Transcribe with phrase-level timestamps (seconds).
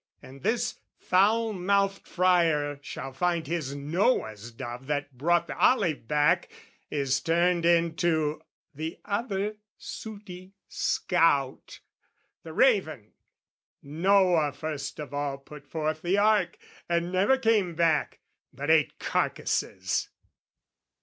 [0.23, 6.49] And this foul mouthed friar shall find His Noah's dove that brought the olive back,
[6.89, 8.41] Is turned into
[8.73, 11.81] the other sooty scout,
[12.41, 13.13] The raven,
[13.83, 16.57] Noah first of all put forth the ark,
[16.89, 18.21] And never came back,
[18.51, 20.09] but ate carcasses!